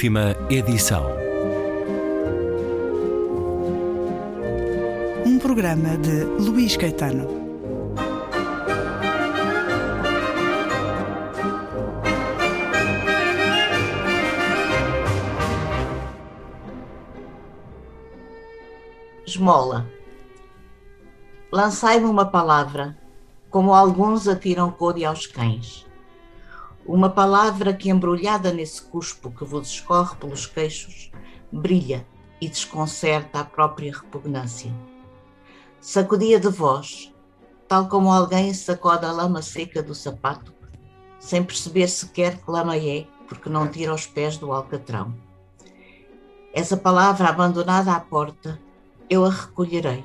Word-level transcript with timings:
Última 0.00 0.34
edição. 0.48 1.04
Um 5.26 5.38
programa 5.38 5.98
de 5.98 6.24
Luís 6.42 6.74
Caetano. 6.74 7.28
Esmola. 19.26 19.86
Lançai-me 21.52 22.06
uma 22.06 22.24
palavra, 22.24 22.96
como 23.50 23.74
alguns 23.74 24.26
atiram 24.26 24.70
code 24.70 25.04
aos 25.04 25.26
cães. 25.26 25.89
Uma 26.92 27.08
palavra 27.08 27.72
que, 27.72 27.88
embrulhada 27.88 28.52
nesse 28.52 28.82
cuspo 28.82 29.30
que 29.30 29.44
vos 29.44 29.68
escorre 29.68 30.16
pelos 30.16 30.44
queixos, 30.44 31.12
brilha 31.52 32.04
e 32.40 32.48
desconcerta 32.48 33.38
a 33.38 33.44
própria 33.44 33.92
repugnância. 33.92 34.74
Sacudia 35.80 36.40
de 36.40 36.48
vós, 36.48 37.14
tal 37.68 37.88
como 37.88 38.10
alguém 38.10 38.52
sacode 38.52 39.06
a 39.06 39.12
lama 39.12 39.40
seca 39.40 39.80
do 39.84 39.94
sapato, 39.94 40.52
sem 41.20 41.44
perceber 41.44 41.86
sequer 41.86 42.38
que 42.38 42.50
lama 42.50 42.76
é, 42.76 43.06
porque 43.28 43.48
não 43.48 43.68
tira 43.68 43.94
os 43.94 44.08
pés 44.08 44.36
do 44.36 44.50
alcatrão. 44.50 45.14
Essa 46.52 46.76
palavra 46.76 47.28
abandonada 47.28 47.92
à 47.92 48.00
porta, 48.00 48.60
eu 49.08 49.24
a 49.24 49.30
recolherei, 49.30 50.04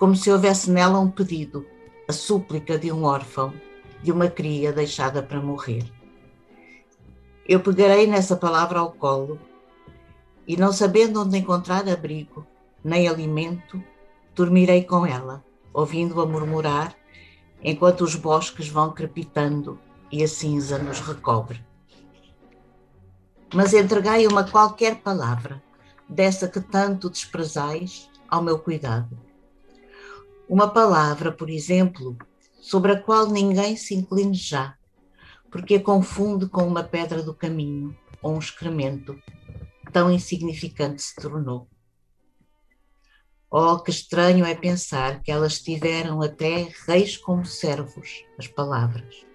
como 0.00 0.16
se 0.16 0.32
houvesse 0.32 0.68
nela 0.68 0.98
um 0.98 1.08
pedido, 1.08 1.64
a 2.08 2.12
súplica 2.12 2.76
de 2.76 2.90
um 2.90 3.04
órfão 3.04 3.54
de 4.02 4.10
uma 4.12 4.28
cria 4.28 4.72
deixada 4.72 5.22
para 5.22 5.40
morrer. 5.40 5.84
Eu 7.46 7.60
pegarei 7.60 8.06
nessa 8.06 8.36
palavra 8.36 8.78
ao 8.78 8.92
colo 8.92 9.38
e, 10.46 10.56
não 10.56 10.72
sabendo 10.72 11.22
onde 11.22 11.38
encontrar 11.38 11.88
abrigo 11.88 12.46
nem 12.82 13.08
alimento, 13.08 13.82
dormirei 14.34 14.84
com 14.84 15.04
ela, 15.04 15.44
ouvindo-a 15.72 16.26
murmurar 16.26 16.94
enquanto 17.62 18.02
os 18.02 18.14
bosques 18.14 18.68
vão 18.68 18.92
crepitando 18.92 19.78
e 20.10 20.22
a 20.22 20.28
cinza 20.28 20.78
nos 20.78 21.00
recobre. 21.00 21.64
Mas 23.54 23.74
entregai 23.74 24.26
uma 24.26 24.44
qualquer 24.44 24.96
palavra, 24.96 25.62
dessa 26.08 26.48
que 26.48 26.60
tanto 26.60 27.10
desprezais, 27.10 28.08
ao 28.28 28.42
meu 28.42 28.58
cuidado. 28.58 29.18
Uma 30.48 30.68
palavra, 30.68 31.32
por 31.32 31.50
exemplo, 31.50 32.16
sobre 32.60 32.92
a 32.92 33.00
qual 33.00 33.26
ninguém 33.26 33.76
se 33.76 33.94
incline 33.94 34.34
já, 34.34 34.76
porque 35.50 35.76
a 35.76 35.82
confunde 35.82 36.46
com 36.46 36.66
uma 36.66 36.84
pedra 36.84 37.22
do 37.22 37.34
caminho 37.34 37.96
ou 38.22 38.34
um 38.34 38.38
excremento, 38.38 39.20
tão 39.92 40.10
insignificante 40.10 41.02
se 41.02 41.14
tornou. 41.16 41.66
Oh, 43.50 43.78
que 43.80 43.90
estranho 43.90 44.44
é 44.44 44.54
pensar 44.54 45.22
que 45.22 45.32
elas 45.32 45.60
tiveram 45.60 46.22
até 46.22 46.68
reis 46.86 47.16
como 47.16 47.44
servos, 47.44 48.24
as 48.38 48.46
palavras. 48.46 49.26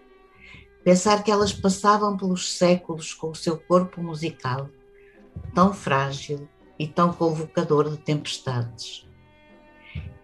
Pensar 0.84 1.24
que 1.24 1.32
elas 1.32 1.52
passavam 1.52 2.16
pelos 2.16 2.58
séculos 2.58 3.14
com 3.14 3.32
o 3.32 3.36
seu 3.36 3.58
corpo 3.58 4.02
musical, 4.02 4.70
tão 5.54 5.74
frágil 5.74 6.48
e 6.80 6.88
tão 6.88 7.12
convocador 7.12 7.90
de 7.90 7.98
tempestades 7.98 9.05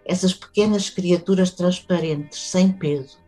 essas 0.06 0.34
pequenas 0.34 0.90
criaturas 0.90 1.52
transparentes, 1.52 2.40
sem 2.40 2.72
peso, 2.72 3.20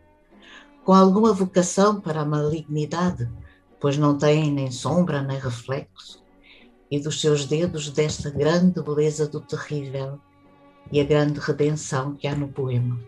com 0.84 0.92
alguma 0.92 1.32
vocação 1.32 2.00
para 2.00 2.20
a 2.20 2.24
malignidade, 2.24 3.28
pois 3.80 3.96
não 3.96 4.16
têm 4.16 4.50
nem 4.50 4.70
sombra 4.70 5.22
nem 5.22 5.38
reflexo, 5.38 6.22
e 6.90 6.98
dos 7.00 7.20
seus 7.20 7.46
dedos 7.46 7.90
desta 7.90 8.30
grande 8.30 8.82
beleza 8.82 9.26
do 9.26 9.40
terrível 9.40 10.20
e 10.92 11.00
a 11.00 11.04
grande 11.04 11.40
redenção 11.40 12.14
que 12.14 12.26
há 12.26 12.34
no 12.34 12.48
poema. 12.48 13.00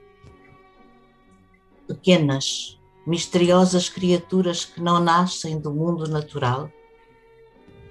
Pequenas, 1.86 2.80
misteriosas 3.06 3.88
criaturas 3.88 4.64
que 4.64 4.80
não 4.80 4.98
nascem 4.98 5.58
do 5.60 5.72
mundo 5.72 6.08
natural, 6.08 6.70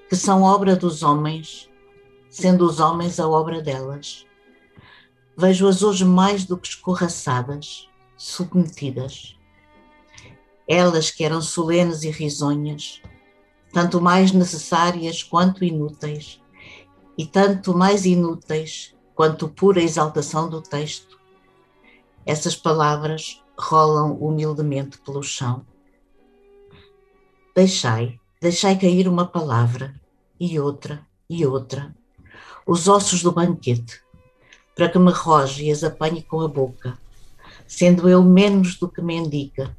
que 0.09 0.15
são 0.15 0.43
obra 0.43 0.75
dos 0.75 1.03
homens, 1.03 1.69
sendo 2.29 2.65
os 2.65 2.79
homens 2.79 3.19
a 3.19 3.27
obra 3.27 3.61
delas 3.61 4.24
vejo-as 5.37 5.83
hoje 5.83 6.05
mais 6.05 6.45
do 6.45 6.57
que 6.57 6.67
escorraçadas, 6.67 7.89
submetidas. 8.17 9.37
Elas 10.67 11.11
que 11.11 11.23
eram 11.23 11.41
solenes 11.41 12.03
e 12.03 12.09
risonhas, 12.09 13.01
tanto 13.71 13.99
mais 13.99 14.31
necessárias 14.31 15.21
quanto 15.21 15.63
inúteis, 15.63 16.41
e 17.17 17.25
tanto 17.25 17.77
mais 17.77 18.05
inúteis 18.05 18.95
quanto 19.13 19.49
pura 19.49 19.81
exaltação 19.81 20.49
do 20.49 20.61
texto. 20.61 21.19
Essas 22.25 22.55
palavras 22.55 23.43
rolam 23.57 24.13
humildemente 24.13 24.97
pelo 24.99 25.21
chão. 25.21 25.65
Deixai, 27.55 28.19
deixai 28.41 28.77
cair 28.77 29.07
uma 29.07 29.25
palavra, 29.25 29.93
e 30.39 30.59
outra, 30.59 31.05
e 31.29 31.45
outra, 31.45 31.95
os 32.67 32.87
ossos 32.87 33.21
do 33.21 33.31
banquete, 33.31 34.01
para 34.75 34.89
que 34.89 34.99
me 34.99 35.11
roge 35.11 35.65
e 35.65 35.71
as 35.71 35.83
apanhe 35.83 36.21
com 36.21 36.41
a 36.41 36.47
boca, 36.47 36.97
sendo 37.65 38.09
eu 38.09 38.21
menos 38.21 38.75
do 38.75 38.89
que 38.89 39.01
mendiga, 39.01 39.75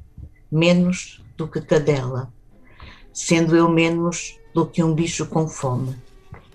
menos 0.51 1.23
do 1.37 1.47
que 1.47 1.61
cadela, 1.61 2.33
sendo 3.13 3.55
eu 3.55 3.69
menos 3.69 4.39
do 4.55 4.67
que 4.67 4.83
um 4.83 4.95
bicho 4.95 5.27
com 5.27 5.47
fome, 5.47 5.95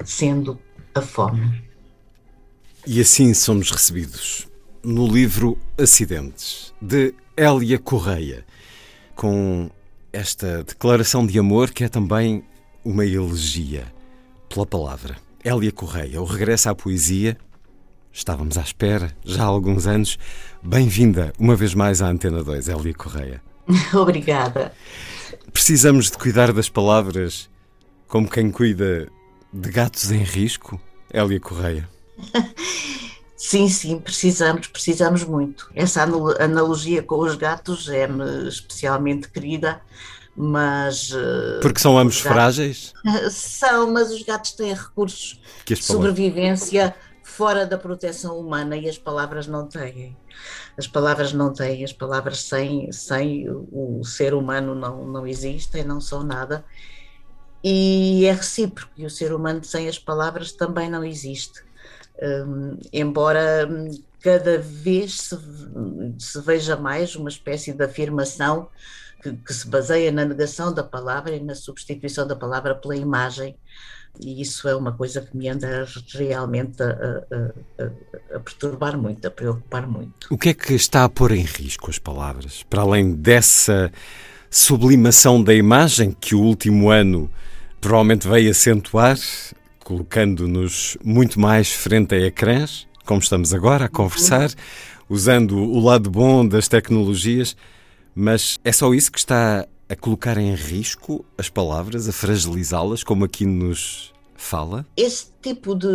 sendo 0.04 0.60
a 0.96 1.02
fome. 1.02 1.64
E 2.86 3.00
assim 3.00 3.32
somos 3.36 3.70
recebidos 3.70 4.48
no 4.84 5.08
livro 5.08 5.56
Acidentes, 5.78 6.74
de 6.82 7.14
Hélia 7.38 7.78
Correia, 7.78 8.44
com 9.16 9.70
esta 10.12 10.64
declaração 10.64 11.28
de 11.28 11.38
amor 11.38 11.70
que 11.70 11.84
é 11.84 11.88
também 11.88 12.44
uma 12.84 13.06
elegia 13.06 13.94
pela 14.50 14.66
palavra. 14.66 15.16
Hélia 15.44 15.72
Correia, 15.72 16.20
o 16.20 16.26
regresso 16.26 16.70
à 16.70 16.76
poesia, 16.76 17.38
Estávamos 18.14 18.58
à 18.58 18.62
espera, 18.62 19.16
já 19.24 19.44
há 19.44 19.46
alguns 19.46 19.88
anos. 19.88 20.20
Bem-vinda 20.62 21.32
uma 21.40 21.56
vez 21.56 21.74
mais 21.74 22.02
à 22.02 22.08
Antena 22.08 22.44
2, 22.44 22.68
Hélia 22.68 22.94
Correia. 22.94 23.42
Obrigada. 23.94 24.74
Precisamos 25.54 26.12
de 26.12 26.18
cuidar 26.18 26.52
das 26.52 26.68
palavras 26.68 27.50
como 28.08 28.30
quem 28.30 28.52
cuida 28.52 29.08
de 29.54 29.72
gatos 29.72 30.12
em 30.12 30.24
risco, 30.24 30.80
Hélia 31.12 31.40
Correia. 31.40 31.90
Sim, 33.38 33.68
sim, 33.70 33.98
precisamos, 33.98 34.68
precisamos 34.68 35.24
muito. 35.24 35.72
Essa 35.74 36.04
analogia 36.04 37.02
com 37.02 37.22
os 37.22 37.34
gatos 37.34 37.90
é-me 37.90 38.48
especialmente 38.48 39.28
querida, 39.30 39.82
mas. 40.38 41.12
Eh, 41.12 41.60
Porque 41.60 41.80
são 41.80 41.98
ambos 41.98 42.18
gatos... 42.18 42.32
frágeis? 42.32 42.94
São, 43.32 43.92
mas 43.92 44.12
os 44.12 44.22
gatos 44.22 44.52
têm 44.52 44.76
recursos 44.76 45.42
de 45.66 45.76
sobrevivência 45.76 46.96
fora 47.32 47.66
da 47.66 47.78
proteção 47.78 48.38
humana 48.38 48.76
e 48.76 48.90
as 48.90 48.98
palavras 48.98 49.48
não 49.48 49.68
têm. 49.68 50.18
As 50.78 50.86
palavras 50.86 51.32
não 51.32 51.54
têm, 51.54 51.84
as 51.84 51.94
palavras 51.94 52.42
sem, 52.42 52.92
sem 52.92 53.50
o 53.50 54.04
ser 54.04 54.34
humano 54.34 54.76
não, 54.76 55.06
não 55.06 55.26
existem, 55.26 55.84
não 55.84 56.02
são 56.02 56.24
nada. 56.24 56.64
E 57.64 58.26
é 58.26 58.34
recíproco, 58.34 58.92
e 58.98 59.06
o 59.06 59.10
ser 59.10 59.34
humano 59.34 59.64
sem 59.64 59.88
as 59.88 59.98
palavras 59.98 60.52
também 60.52 60.90
não 60.90 61.04
existe. 61.06 61.64
Um, 62.22 62.78
embora 62.92 63.68
hum, 63.70 63.90
cada 64.20 64.58
vez 64.58 65.22
se, 65.22 65.38
se, 66.20 66.42
veja 66.42 66.76
mais 66.76 67.16
uma 67.16 67.30
espécie 67.30 67.72
de 67.74 67.84
afirmação 67.84 68.70
que, 69.24 69.34
que 69.34 69.54
se 69.54 69.68
baseia 69.68 70.12
na 70.12 70.26
negação 70.26 70.74
da 70.74 70.84
palavra 70.84 71.36
e 71.36 71.40
na 71.40 71.56
substituição 71.56 72.28
da 72.28 72.36
palavra 72.36 72.76
pela 72.76 72.96
imagem, 72.96 73.58
e 74.20 74.42
isso 74.42 74.68
é 74.68 74.76
uma 74.76 74.92
coisa 74.92 75.22
que 75.22 75.36
me 75.36 75.48
anda 75.48 75.88
realmente 76.14 76.82
a, 76.84 76.88
a, 76.90 78.36
a, 78.36 78.40
perturbar 78.40 78.98
muito, 78.98 79.26
a 79.28 79.32
preocupar 79.32 79.88
muito. 79.88 80.28
O 80.30 80.38
que 80.38 80.50
é 80.50 80.54
que 80.54 80.74
está 80.74 81.04
a 81.04 81.10
pôr 81.10 81.32
em 81.32 81.44
risco 81.44 81.90
as 81.90 81.98
palavras? 81.98 82.64
Para 82.64 82.82
além 82.82 83.14
dessa 83.14 83.92
sublimação 84.50 85.42
da 85.42 85.54
imagem 85.54 86.12
que 86.12 86.36
o 86.36 86.42
último 86.42 86.90
ano 86.90 87.30
provavelmente 87.80 88.28
veio 88.28 88.52
acentuar, 88.52 89.18
colocando-nos 89.84 90.98
muito 91.04 91.40
mais 91.40 91.72
frente 91.72 92.14
a 92.14 92.20
ecrãs, 92.20 92.88
como 93.06 93.22
estamos 93.22 93.54
agora 93.54 93.86
a 93.86 93.90
conversar, 93.90 94.52
usando 95.10 95.58
o 95.58 95.80
lado 95.80 96.12
bom 96.12 96.48
das 96.48 96.68
tecnologias, 96.68 97.56
mas 98.14 98.60
é 98.64 98.72
só 98.72 98.94
isso 98.94 99.12
que 99.12 99.20
está 99.20 99.66
a 99.92 99.96
colocar 99.96 100.38
em 100.38 100.56
risco 100.56 101.26
as 101.38 101.50
palavras, 101.50 102.08
a 102.08 102.14
fragilizá-las, 102.14 103.04
como 103.04 103.26
aqui 103.26 103.46
nos 103.46 104.14
fala? 104.42 104.86
Esse 104.98 105.32
tipo 105.42 105.76
de 105.76 105.88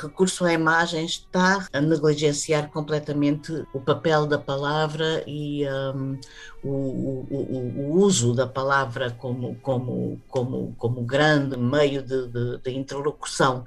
recurso 0.00 0.44
à 0.44 0.52
imagem 0.52 1.04
está 1.04 1.66
a 1.72 1.80
negligenciar 1.80 2.70
completamente 2.70 3.64
o 3.72 3.80
papel 3.80 4.26
da 4.26 4.38
palavra 4.38 5.24
e 5.26 5.66
um, 5.68 6.18
o, 6.62 6.68
o, 6.68 7.72
o, 7.76 7.98
uso 7.98 8.34
da 8.34 8.46
palavra 8.46 9.10
como, 9.10 9.56
como, 9.56 10.20
como, 10.28 10.74
como 10.78 11.02
grande 11.02 11.56
meio 11.56 12.02
de, 12.02 12.28
de, 12.28 12.58
de, 12.58 12.70
interlocução. 12.70 13.64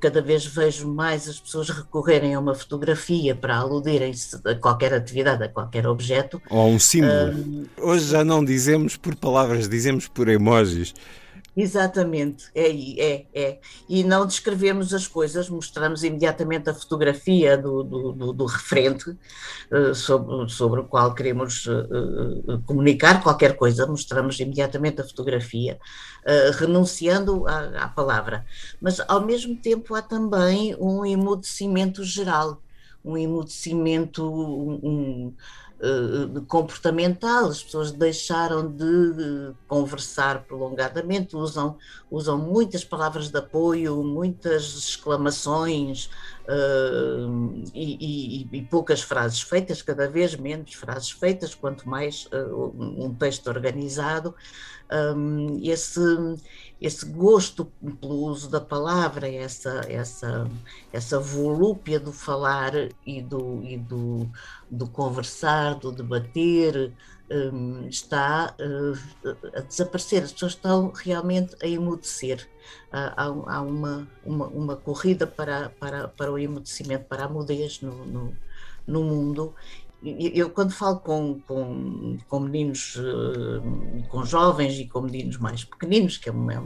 Cada 0.00 0.20
vez 0.20 0.44
vejo 0.44 0.88
mais 0.88 1.28
as 1.28 1.40
pessoas 1.40 1.70
recorrerem 1.70 2.34
a 2.34 2.40
uma 2.40 2.54
fotografia 2.54 3.34
para 3.34 3.56
aludirem-se 3.56 4.40
a 4.44 4.54
qualquer 4.54 4.92
atividade, 4.92 5.44
a 5.44 5.48
qualquer 5.48 5.86
objeto. 5.86 6.40
Ou 6.50 6.60
a 6.60 6.66
um 6.66 6.78
símbolo. 6.78 7.32
Um, 7.32 7.66
Hoje 7.80 8.06
já 8.06 8.24
não 8.24 8.44
dizemos 8.44 8.96
por 8.96 9.16
palavras, 9.16 9.68
dizemos 9.68 10.08
por 10.08 10.28
emojis. 10.28 10.94
Exatamente, 11.56 12.50
é, 12.54 12.68
é, 12.68 13.26
é. 13.32 13.60
E 13.88 14.04
não 14.04 14.26
descrevemos 14.26 14.92
as 14.92 15.08
coisas, 15.08 15.48
mostramos 15.48 16.04
imediatamente 16.04 16.68
a 16.68 16.74
fotografia 16.74 17.56
do, 17.56 17.82
do, 17.82 18.12
do, 18.12 18.32
do 18.34 18.44
referente 18.44 19.08
uh, 19.72 19.94
sobre, 19.94 20.50
sobre 20.50 20.80
o 20.80 20.84
qual 20.84 21.14
queremos 21.14 21.64
uh, 21.64 21.80
uh, 22.46 22.62
comunicar 22.66 23.22
qualquer 23.22 23.56
coisa, 23.56 23.86
mostramos 23.86 24.38
imediatamente 24.38 25.00
a 25.00 25.04
fotografia, 25.04 25.78
renunciando 26.58 27.46
à, 27.46 27.84
à, 27.84 27.88
palavra. 27.88 28.44
Mas, 28.78 29.00
ao 29.08 29.24
mesmo 29.24 29.56
tempo, 29.56 29.94
há 29.94 30.02
também 30.02 30.76
um 30.78 31.06
emudecimento 31.06 32.04
geral, 32.04 32.60
um 33.06 33.16
emudecimento. 33.16 34.24
Um, 34.24 34.80
um, 34.82 35.34
uh, 35.80 36.42
comportamental, 36.46 37.46
as 37.46 37.62
pessoas 37.62 37.92
deixaram 37.92 38.66
de 38.70 39.52
conversar 39.66 40.44
prolongadamente, 40.44 41.36
usam, 41.36 41.76
usam 42.10 42.38
muitas 42.38 42.84
palavras 42.84 43.28
de 43.28 43.38
apoio, 43.38 44.02
muitas 44.02 44.74
exclamações 44.74 46.06
uh, 46.48 47.62
e, 47.74 48.46
e, 48.52 48.58
e, 48.58 48.62
poucas 48.62 49.02
frases 49.02 49.40
feitas, 49.40 49.82
cada 49.82 50.08
vez 50.08 50.36
menos 50.36 50.74
frases 50.74 51.10
feitas, 51.10 51.54
quanto 51.54 51.88
mais 51.88 52.26
uh, 52.26 52.74
um 52.78 53.14
texto 53.14 53.48
organizado. 53.48 54.34
Um, 54.88 55.58
esse, 55.64 56.00
esse 56.80 57.06
gosto 57.06 57.64
pelo 58.00 58.14
uso 58.14 58.50
da 58.50 58.60
palavra, 58.60 59.28
essa, 59.28 59.80
essa, 59.88 60.50
essa 60.92 61.18
volúpia 61.18 61.98
do 61.98 62.12
falar 62.12 62.72
e 63.06 63.22
do, 63.22 63.62
e 63.64 63.78
do, 63.78 64.28
do 64.70 64.86
conversar, 64.86 65.76
do 65.76 65.90
debater, 65.90 66.92
um, 67.30 67.88
está 67.88 68.54
uh, 68.60 69.36
a 69.54 69.60
desaparecer. 69.60 70.22
As 70.22 70.32
pessoas 70.32 70.52
estão 70.52 70.92
realmente 70.94 71.56
a 71.62 71.66
emudecer. 71.66 72.46
Uh, 72.92 73.12
há, 73.16 73.24
há 73.24 73.60
uma, 73.62 74.06
uma, 74.24 74.46
uma, 74.48 74.76
corrida 74.76 75.26
para, 75.26 75.70
para, 75.70 76.08
para 76.08 76.30
o 76.30 76.38
emudecimento, 76.38 77.06
para 77.06 77.24
a 77.24 77.28
mudez 77.28 77.80
no, 77.80 78.04
no, 78.04 78.36
no 78.86 79.02
mundo 79.02 79.54
eu 80.06 80.50
quando 80.50 80.72
falo 80.72 81.00
com, 81.00 81.40
com, 81.40 82.16
com 82.28 82.40
meninos, 82.40 82.96
eh, 82.96 84.06
com 84.08 84.24
jovens 84.24 84.78
e 84.78 84.86
com 84.86 85.00
meninos 85.00 85.36
mais 85.38 85.64
pequeninos, 85.64 86.16
que 86.16 86.30
é, 86.30 86.32
é, 86.32 86.62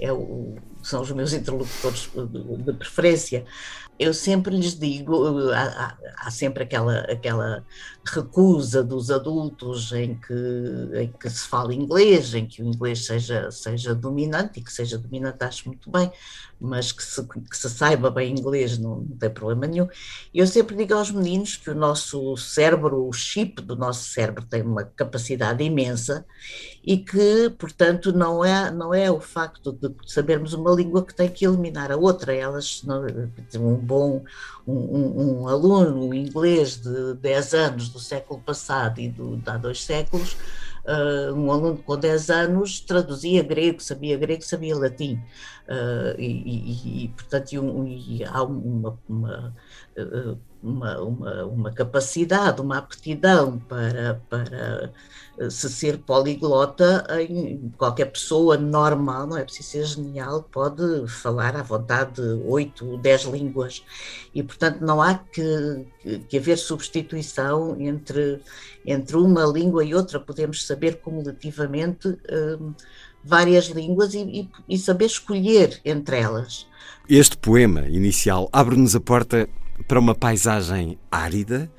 é 0.00 0.12
o, 0.12 0.56
são 0.82 1.02
os 1.02 1.12
meus 1.12 1.32
interlocutores 1.32 2.10
de, 2.14 2.56
de 2.64 2.72
preferência, 2.72 3.44
eu 4.00 4.14
sempre 4.14 4.56
lhes 4.56 4.78
digo, 4.78 5.50
há, 5.50 5.94
há, 6.16 6.30
sempre 6.30 6.62
aquela, 6.62 7.00
aquela 7.00 7.62
recusa 8.02 8.82
dos 8.82 9.10
adultos 9.10 9.92
em 9.92 10.14
que, 10.14 10.32
em 10.94 11.12
que 11.12 11.28
se 11.28 11.46
fala 11.46 11.74
inglês, 11.74 12.32
em 12.32 12.46
que 12.46 12.62
o 12.62 12.66
inglês 12.66 13.04
seja, 13.04 13.50
seja 13.50 13.94
dominante, 13.94 14.58
e 14.58 14.64
que 14.64 14.72
seja 14.72 14.96
dominante 14.96 15.44
acho 15.44 15.68
muito 15.68 15.90
bem, 15.90 16.10
mas 16.58 16.92
que 16.92 17.02
se, 17.02 17.22
que 17.22 17.54
se 17.54 17.68
saiba 17.68 18.10
bem 18.10 18.32
inglês 18.32 18.78
não, 18.78 19.00
não 19.02 19.18
tem 19.18 19.28
problema 19.28 19.66
nenhum. 19.66 19.86
Eu 20.32 20.46
sempre 20.46 20.74
digo 20.76 20.94
aos 20.94 21.10
meninos 21.10 21.56
que 21.56 21.68
o 21.68 21.74
nosso 21.74 22.38
cérebro, 22.38 23.06
o 23.06 23.12
chip 23.12 23.60
do 23.60 23.76
nosso 23.76 24.04
cérebro 24.04 24.46
tem 24.46 24.62
uma 24.62 24.84
capacidade 24.84 25.62
imensa 25.62 26.24
e 26.82 26.96
que, 26.96 27.50
portanto, 27.58 28.14
não 28.14 28.42
é, 28.42 28.70
não 28.70 28.94
é 28.94 29.10
o 29.10 29.20
facto 29.20 29.74
de 29.74 29.89
sabermos 30.06 30.52
uma 30.52 30.70
língua 30.72 31.04
que 31.04 31.14
tem 31.14 31.28
que 31.28 31.44
eliminar 31.44 31.90
a 31.92 31.96
outra. 31.96 32.34
Elas, 32.34 32.82
um 33.58 33.74
bom 33.74 34.24
um, 34.66 34.72
um, 34.72 35.40
um 35.40 35.48
aluno 35.48 36.14
inglês 36.14 36.76
de 36.76 37.14
10 37.14 37.54
anos 37.54 37.88
do 37.88 37.98
século 37.98 38.40
passado 38.40 39.00
e 39.00 39.08
do, 39.08 39.36
de 39.36 39.50
há 39.50 39.56
dois 39.56 39.82
séculos, 39.82 40.36
uh, 40.84 41.34
um 41.34 41.50
aluno 41.50 41.78
com 41.78 41.96
10 41.96 42.30
anos 42.30 42.80
traduzia 42.80 43.42
grego, 43.42 43.80
sabia 43.80 44.16
grego, 44.16 44.42
sabia 44.42 44.76
latim. 44.76 45.20
Uh, 45.68 46.18
e, 46.18 46.24
e, 46.24 47.04
e, 47.04 47.08
portanto, 47.08 47.52
um, 47.60 47.86
e 47.86 48.24
há 48.24 48.42
uma, 48.42 48.98
uma, 49.08 49.54
uma, 50.62 51.00
uma, 51.00 51.44
uma 51.44 51.72
capacidade, 51.72 52.60
uma 52.60 52.78
aptidão 52.78 53.58
para, 53.58 54.20
para 54.28 54.92
se 55.48 55.70
ser 55.70 55.98
poliglota 55.98 57.06
em 57.18 57.72
qualquer 57.78 58.06
pessoa 58.06 58.58
normal, 58.58 59.26
não 59.26 59.38
é 59.38 59.44
preciso 59.44 59.68
ser 59.70 59.84
genial, 59.84 60.42
pode 60.42 61.08
falar 61.08 61.56
à 61.56 61.62
vontade 61.62 62.20
oito, 62.44 62.98
dez 62.98 63.22
línguas 63.22 63.82
e 64.34 64.42
portanto 64.42 64.80
não 64.82 65.00
há 65.00 65.14
que, 65.14 65.86
que 66.28 66.36
haver 66.36 66.58
substituição 66.58 67.80
entre, 67.80 68.40
entre 68.84 69.16
uma 69.16 69.44
língua 69.44 69.82
e 69.84 69.94
outra, 69.94 70.20
podemos 70.20 70.66
saber 70.66 71.00
cumulativamente 71.00 72.08
hum, 72.60 72.74
várias 73.24 73.66
línguas 73.66 74.12
e, 74.12 74.20
e, 74.20 74.50
e 74.68 74.78
saber 74.78 75.06
escolher 75.06 75.80
entre 75.84 76.18
elas. 76.18 76.66
Este 77.08 77.36
poema 77.36 77.88
inicial 77.88 78.48
abre-nos 78.52 78.94
a 78.94 79.00
porta 79.00 79.48
para 79.86 79.98
uma 79.98 80.14
paisagem 80.14 80.98
árida, 81.10 81.70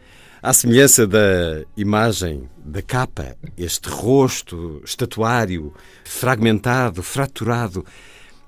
à 0.42 0.54
semelhança 0.54 1.06
da 1.06 1.64
imagem 1.78 2.50
da 2.66 2.82
capa, 2.82 3.38
este 3.58 3.90
rosto 3.90 4.82
estatuário, 4.84 5.74
fragmentado, 6.04 7.04
fraturado, 7.04 7.86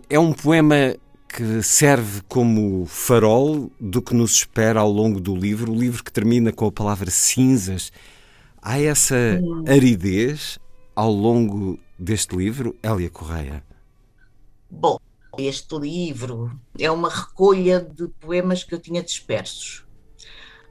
é 0.10 0.18
um 0.18 0.34
poema 0.34 0.96
que 1.28 1.64
serve 1.64 2.22
como 2.28 2.86
farol 2.86 3.72
do 3.80 4.02
que 4.02 4.14
nos 4.14 4.34
espera 4.34 4.80
ao 4.80 4.92
longo 4.92 5.20
do 5.20 5.36
livro, 5.36 5.72
o 5.72 5.76
livro 5.76 6.04
que 6.04 6.12
termina 6.12 6.52
com 6.52 6.68
a 6.68 6.72
palavra 6.72 7.10
cinzas. 7.10 7.92
Há 8.62 8.80
essa 8.80 9.16
aridez 9.68 10.60
ao 10.96 11.12
longo 11.12 11.80
deste 11.98 12.36
livro, 12.36 12.76
Hélia 12.84 13.10
Correia? 13.10 13.64
Bom, 14.70 15.00
este 15.38 15.78
livro 15.78 16.52
é 16.80 16.90
uma 16.90 17.10
recolha 17.10 17.80
de 17.80 18.08
poemas 18.20 18.64
que 18.64 18.74
eu 18.74 18.80
tinha 18.80 19.02
dispersos. 19.02 19.84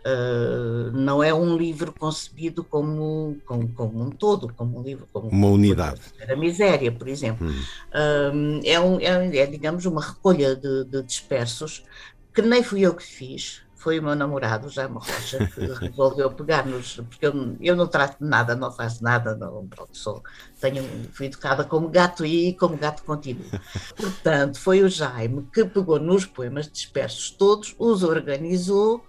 Uh, 0.05 0.91
não 0.91 1.23
é 1.23 1.33
um 1.33 1.57
livro 1.57 1.93
concebido 1.93 2.65
como, 2.65 3.37
como, 3.47 3.69
como, 3.69 4.03
um 4.03 4.11
todo, 4.11 4.53
como 4.53 4.81
um 4.81 4.83
livro, 4.83 5.07
como 5.13 5.29
uma 5.29 5.47
unidade. 5.47 6.01
A 6.29 6.35
miséria, 6.35 6.91
por 6.91 7.07
exemplo. 7.07 7.47
Hum. 7.47 7.63
Uh, 7.95 8.61
é, 8.65 8.81
um, 8.81 8.99
é, 8.99 9.37
é, 9.37 9.47
digamos, 9.47 9.87
uma 9.87 10.05
recolha 10.05 10.57
de, 10.57 10.85
de, 10.87 11.03
dispersos 11.05 11.85
que 12.33 12.43
nem 12.43 12.63
fui 12.63 12.81
eu 12.81 12.95
que 12.95 13.05
fiz, 13.05 13.63
foi 13.75 13.99
o 13.99 14.03
meu 14.03 14.15
namorado, 14.15 14.69
Jaime 14.69 14.95
Rocha, 14.95 15.47
que 15.47 15.61
resolveu 15.89 16.31
pegar-nos, 16.31 17.01
porque 17.09 17.27
eu, 17.27 17.57
eu 17.61 17.75
não 17.75 17.87
trato 17.87 18.23
de 18.23 18.29
nada, 18.29 18.55
não 18.55 18.71
faço 18.71 19.03
nada, 19.03 19.35
não, 19.35 19.67
pronto, 19.67 19.97
sou, 19.97 20.23
tenho, 20.61 20.85
fui 21.13 21.27
educada 21.27 21.65
como 21.65 21.89
gato 21.89 22.25
e 22.25 22.55
como 22.55 22.77
gato 22.77 23.03
continuo. 23.03 23.45
Portanto, 23.97 24.59
foi 24.59 24.83
o 24.83 24.89
Jaime 24.89 25.49
que 25.53 25.65
pegou 25.65 25.99
nos 25.99 26.25
poemas 26.25 26.71
dispersos 26.71 27.31
todos, 27.31 27.75
os 27.79 28.03
organizou 28.03 29.05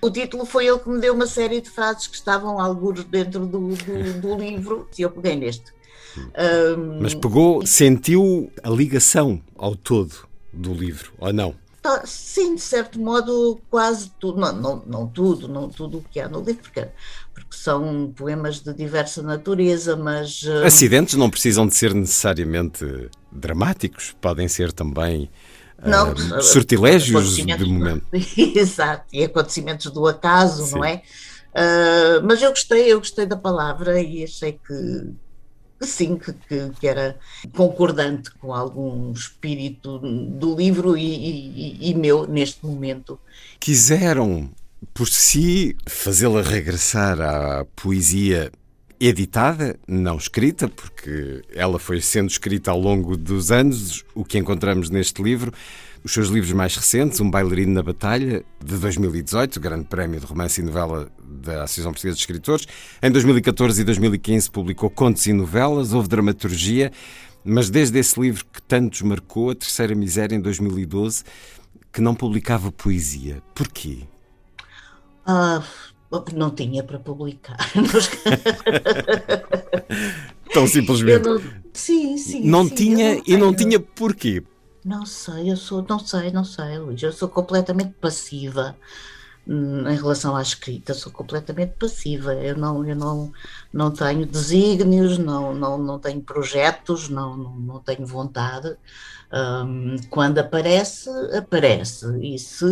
o 0.00 0.10
título 0.10 0.44
foi 0.44 0.66
ele 0.66 0.78
que 0.78 0.88
me 0.88 1.00
deu 1.00 1.14
uma 1.14 1.26
série 1.26 1.60
de 1.60 1.70
frases 1.70 2.06
que 2.06 2.14
estavam 2.14 2.60
alguns 2.60 3.02
dentro 3.04 3.46
do, 3.46 3.74
do, 3.74 4.20
do 4.20 4.36
livro 4.38 4.88
e 4.96 5.02
eu 5.02 5.10
peguei 5.10 5.36
neste. 5.36 5.74
Um, 6.16 7.00
Mas 7.02 7.14
pegou, 7.14 7.66
sentiu 7.66 8.50
a 8.62 8.70
ligação 8.70 9.42
ao 9.56 9.74
todo 9.74 10.26
do 10.52 10.72
livro, 10.72 11.12
ou 11.18 11.32
não? 11.32 11.54
Tá, 11.86 12.02
sim, 12.04 12.56
de 12.56 12.60
certo 12.60 12.98
modo, 12.98 13.60
quase 13.70 14.10
tudo, 14.18 14.40
não, 14.40 14.52
não, 14.52 14.82
não 14.84 15.06
tudo, 15.06 15.46
não 15.46 15.68
tudo 15.68 15.98
o 15.98 16.02
que 16.02 16.18
há 16.18 16.28
no 16.28 16.40
livro, 16.40 16.60
porque, 16.62 16.88
porque 17.32 17.56
são 17.56 18.12
poemas 18.16 18.58
de 18.58 18.74
diversa 18.74 19.22
natureza, 19.22 19.94
mas. 19.94 20.42
Acidentes 20.64 21.14
não 21.14 21.30
precisam 21.30 21.64
de 21.64 21.76
ser 21.76 21.94
necessariamente 21.94 23.08
dramáticos, 23.30 24.16
podem 24.20 24.48
ser 24.48 24.72
também 24.72 25.30
não, 25.80 26.12
uh, 26.12 26.42
sortilégios 26.42 27.36
de 27.36 27.64
momento. 27.64 28.04
Exato, 28.36 29.04
e 29.12 29.22
acontecimentos 29.22 29.88
do 29.92 30.08
acaso, 30.08 30.66
Sim. 30.66 30.74
não 30.74 30.84
é? 30.84 31.02
Uh, 31.54 32.20
mas 32.24 32.42
eu 32.42 32.50
gostei, 32.50 32.92
eu 32.92 32.98
gostei 32.98 33.26
da 33.26 33.36
palavra 33.36 34.00
e 34.00 34.24
achei 34.24 34.54
que, 34.54 34.58
que 34.66 35.14
sim, 35.80 36.16
que, 36.16 36.32
que, 36.80 36.86
era 36.86 37.18
concordante 37.54 38.30
com 38.32 38.52
algum 38.52 39.12
espírito 39.12 39.98
do 39.98 40.56
livro 40.56 40.96
e, 40.96 41.80
e, 41.80 41.90
e 41.90 41.94
meu 41.94 42.26
neste 42.26 42.64
momento. 42.64 43.18
Quiseram, 43.60 44.50
por 44.94 45.08
si, 45.08 45.76
fazê-la 45.86 46.42
regressar 46.42 47.20
à 47.20 47.66
poesia 47.76 48.50
editada, 48.98 49.78
não 49.86 50.16
escrita, 50.16 50.68
porque 50.68 51.42
ela 51.54 51.78
foi 51.78 52.00
sendo 52.00 52.30
escrita 52.30 52.70
ao 52.70 52.80
longo 52.80 53.16
dos 53.16 53.50
anos, 53.50 54.04
o 54.14 54.24
que 54.24 54.38
encontramos 54.38 54.88
neste 54.90 55.22
livro. 55.22 55.52
Os 56.06 56.12
seus 56.12 56.28
livros 56.28 56.52
mais 56.52 56.76
recentes, 56.76 57.18
Um 57.18 57.28
Bailarino 57.28 57.72
na 57.72 57.82
Batalha, 57.82 58.44
de 58.64 58.76
2018, 58.76 59.56
o 59.56 59.60
Grande 59.60 59.86
Prémio 59.86 60.20
de 60.20 60.26
Romance 60.26 60.60
e 60.60 60.64
Novela 60.64 61.10
da 61.20 61.64
Associação 61.64 61.90
Portuguesa 61.90 62.14
de 62.14 62.20
Escritores. 62.20 62.68
Em 63.02 63.10
2014 63.10 63.80
e 63.80 63.84
2015 63.84 64.48
publicou 64.48 64.88
Contos 64.88 65.26
e 65.26 65.32
Novelas, 65.32 65.92
houve 65.92 66.06
dramaturgia, 66.06 66.92
mas 67.44 67.70
desde 67.70 67.98
esse 67.98 68.20
livro 68.20 68.46
que 68.52 68.62
tantos 68.62 69.02
marcou, 69.02 69.50
A 69.50 69.56
Terceira 69.56 69.96
Miséria, 69.96 70.36
em 70.36 70.40
2012, 70.40 71.24
que 71.92 72.00
não 72.00 72.14
publicava 72.14 72.70
poesia. 72.70 73.42
Porquê? 73.52 74.04
Ah, 75.26 75.60
não 76.32 76.52
tinha 76.52 76.84
para 76.84 77.00
publicar. 77.00 77.58
Tão 80.54 80.68
simplesmente. 80.68 81.28
Não, 81.28 81.42
sim, 81.72 82.16
sim. 82.16 82.44
Não 82.44 82.68
sim, 82.68 82.74
tinha 82.76 83.16
não 83.16 83.22
e 83.26 83.36
não 83.36 83.52
tinha 83.52 83.80
porquê. 83.80 84.44
Não 84.86 85.04
sei, 85.04 85.50
eu 85.50 85.56
sou, 85.56 85.84
não 85.88 85.98
sei, 85.98 86.30
não 86.30 86.44
sei, 86.44 86.78
Luís. 86.78 87.02
Eu 87.02 87.12
sou 87.12 87.28
completamente 87.28 87.92
passiva 87.94 88.76
hum, 89.46 89.88
em 89.88 89.96
relação 89.96 90.36
à 90.36 90.42
escrita, 90.42 90.94
sou 90.94 91.12
completamente 91.12 91.74
passiva. 91.78 92.34
Eu 92.34 92.56
não, 92.56 92.86
eu 92.86 92.94
não, 92.96 93.32
não 93.72 93.90
tenho 93.92 94.24
desígnios, 94.26 95.18
não, 95.18 95.54
não, 95.54 95.78
não 95.78 95.98
tenho 95.98 96.22
projetos, 96.22 97.08
não, 97.08 97.36
não, 97.36 97.56
não 97.58 97.80
tenho 97.80 98.06
vontade. 98.06 98.76
Hum, 99.32 99.96
quando 100.10 100.38
aparece, 100.38 101.10
aparece. 101.36 102.06
E 102.22 102.38
se, 102.38 102.64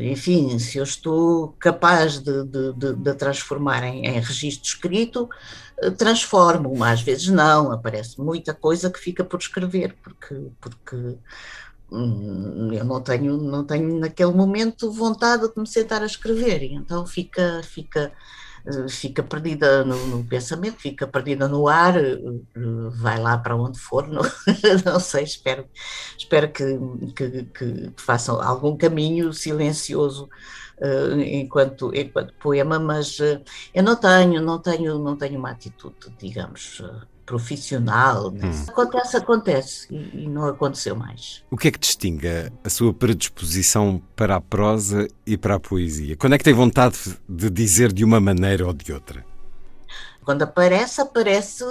enfim, 0.00 0.58
se 0.58 0.78
eu 0.78 0.84
estou 0.84 1.48
capaz 1.58 2.20
de, 2.20 2.44
de, 2.44 2.72
de, 2.74 2.94
de 2.94 3.14
transformar 3.14 3.82
em, 3.84 4.06
em 4.06 4.20
registro 4.20 4.66
escrito, 4.68 5.28
transformo, 5.96 6.82
às 6.82 7.02
vezes 7.02 7.28
não, 7.28 7.70
aparece 7.70 8.20
muita 8.20 8.54
coisa 8.54 8.90
que 8.90 8.98
fica 8.98 9.24
por 9.24 9.38
escrever, 9.38 9.94
porque, 10.02 10.50
porque 10.60 11.18
hum, 11.90 12.72
eu 12.72 12.84
não 12.84 13.00
tenho, 13.00 13.36
não 13.36 13.64
tenho 13.64 13.98
naquele 13.98 14.32
momento 14.32 14.90
vontade 14.90 15.48
de 15.52 15.60
me 15.60 15.66
sentar 15.66 16.02
a 16.02 16.06
escrever, 16.06 16.62
então 16.72 17.06
fica, 17.06 17.60
fica, 17.62 18.12
fica 18.88 19.22
perdida 19.22 19.84
no, 19.84 20.06
no 20.06 20.24
pensamento, 20.24 20.78
fica 20.78 21.06
perdida 21.06 21.46
no 21.48 21.68
ar, 21.68 21.94
vai 22.90 23.18
lá 23.18 23.38
para 23.38 23.56
onde 23.56 23.78
for, 23.78 24.08
não, 24.08 24.22
não 24.84 25.00
sei, 25.00 25.24
espero, 25.24 25.66
espero 26.18 26.50
que, 26.50 26.64
que, 27.14 27.44
que 27.44 27.92
façam 27.96 28.40
algum 28.40 28.76
caminho 28.76 29.32
silencioso 29.32 30.28
uh, 30.78 31.20
enquanto, 31.20 31.94
enquanto 31.94 32.34
poema, 32.34 32.78
mas 32.78 33.18
uh, 33.20 33.42
eu 33.74 33.82
não 33.82 33.96
tenho, 33.96 34.40
não 34.42 34.58
tenho, 34.58 34.98
não 34.98 35.16
tenho 35.16 35.38
uma 35.38 35.50
atitude, 35.50 36.10
digamos, 36.18 36.80
uh, 36.80 37.15
profissional. 37.26 38.28
Hum. 38.28 38.64
Acontece, 38.68 39.16
acontece 39.16 39.86
e, 39.90 40.22
e, 40.22 40.28
não 40.28 40.46
aconteceu 40.46 40.94
mais. 40.94 41.42
O 41.50 41.56
que 41.56 41.68
é 41.68 41.70
que 41.70 41.78
distingue 41.78 42.28
a 42.64 42.70
sua 42.70 42.94
predisposição 42.94 44.00
para 44.14 44.36
a 44.36 44.40
prosa 44.40 45.08
e 45.26 45.36
para 45.36 45.56
a 45.56 45.60
poesia? 45.60 46.16
Quando 46.16 46.34
é 46.34 46.38
que 46.38 46.44
tem 46.44 46.54
vontade 46.54 47.18
de 47.28 47.50
dizer 47.50 47.92
de 47.92 48.04
uma 48.04 48.20
maneira 48.20 48.66
ou 48.66 48.72
de 48.72 48.92
outra? 48.92 49.24
Quando 50.24 50.42
aparece, 50.42 51.00
aparece 51.00 51.64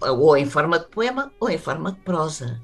ou 0.00 0.36
em 0.36 0.46
forma 0.46 0.78
de 0.78 0.86
poema 0.86 1.32
ou 1.38 1.50
em 1.50 1.58
forma 1.58 1.92
de 1.92 1.98
prosa 2.00 2.60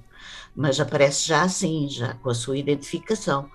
mas 0.60 0.78
aparece 0.78 1.26
já 1.26 1.42
assim, 1.42 1.88
já 1.88 2.12
com 2.14 2.28
a 2.28 2.34
sua 2.34 2.58
identificação. 2.58 3.50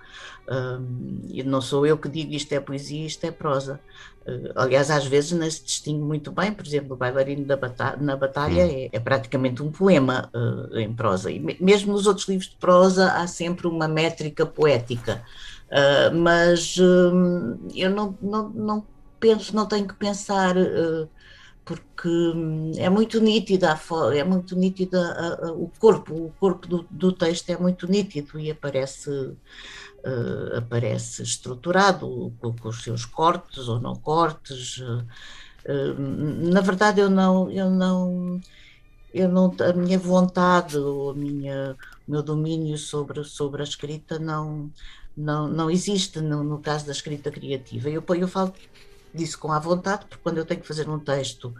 e 1.28 1.40
não 1.44 1.60
sou 1.60 1.86
eu 1.86 1.96
que 1.96 2.08
digo 2.08 2.32
isto 2.32 2.52
é 2.52 2.58
poesia, 2.58 3.06
isto 3.06 3.24
é 3.24 3.30
prosa. 3.30 3.80
Uh, 4.26 4.50
aliás, 4.56 4.90
às 4.90 5.06
vezes 5.06 5.30
não 5.30 5.48
se 5.48 5.62
distingue 5.62 6.02
muito 6.02 6.32
bem, 6.32 6.52
por 6.52 6.66
exemplo, 6.66 6.94
o 6.94 6.96
Bailarino 6.96 7.44
da 7.44 7.56
Batalha, 7.56 7.96
na 8.00 8.16
Batalha 8.16 8.66
hum. 8.66 8.70
é, 8.70 8.88
é, 8.92 8.98
praticamente 8.98 9.62
um 9.62 9.70
poema 9.70 10.28
uh, 10.34 10.76
em 10.76 10.92
prosa. 10.92 11.30
E 11.30 11.38
mesmo 11.60 11.92
nos 11.92 12.08
outros 12.08 12.26
livros 12.26 12.48
de 12.48 12.56
prosa 12.56 13.12
há 13.12 13.26
sempre 13.28 13.68
uma 13.68 13.86
métrica 13.86 14.44
poética. 14.44 15.22
Uh, 15.68 16.12
mas 16.16 16.76
eu 16.76 17.90
não, 17.90 18.18
não, 18.20 18.48
não 18.48 18.86
penso, 19.20 19.54
não 19.54 19.66
tenho 19.66 19.86
que 19.86 19.94
pensar 19.94 20.56
porque 21.66 22.08
hum, 22.08 22.70
é 22.76 22.88
muito 22.88 23.20
nítida 23.20 23.78
é 24.14 24.24
muito 24.24 24.54
nítida 24.56 24.98
o 25.56 25.68
corpo 25.80 26.14
o 26.14 26.32
corpo 26.38 26.66
do, 26.68 26.86
do, 26.88 27.12
texto 27.12 27.50
é 27.50 27.58
muito 27.58 27.90
nítido 27.90 28.38
e 28.38 28.50
aparece 28.50 29.10
uh, 29.10 30.56
aparece 30.56 31.24
estruturado 31.24 32.32
com, 32.40 32.52
com, 32.56 32.68
os 32.68 32.82
seus 32.84 33.04
cortes 33.04 33.66
ou 33.68 33.80
não 33.80 33.96
cortes 33.96 34.78
uh, 34.78 35.04
na 36.52 36.60
verdade 36.60 37.00
eu 37.00 37.10
não 37.10 37.50
eu 37.50 37.68
não 37.68 38.40
eu 39.12 39.28
não 39.28 39.52
a 39.60 39.72
minha 39.72 39.98
vontade 39.98 40.78
ou 40.78 41.14
minha 41.14 41.76
o 42.06 42.10
meu 42.12 42.22
domínio 42.22 42.78
sobre 42.78 43.24
sobre 43.24 43.60
a 43.62 43.64
escrita 43.64 44.20
não 44.20 44.70
não, 45.16 45.48
não 45.48 45.70
existe 45.70 46.20
no, 46.20 46.44
no 46.44 46.58
caso 46.58 46.84
da 46.84 46.92
escrita 46.92 47.30
criativa. 47.30 47.88
Eu, 47.88 48.04
eu 48.14 48.28
falo 48.28 48.52
disse 49.14 49.36
com 49.36 49.52
a 49.52 49.58
vontade, 49.58 50.06
porque 50.06 50.22
quando 50.22 50.38
eu 50.38 50.44
tenho 50.44 50.60
que 50.60 50.66
fazer 50.66 50.88
um 50.88 50.98
texto 50.98 51.54